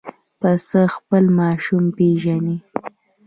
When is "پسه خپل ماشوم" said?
0.39-1.85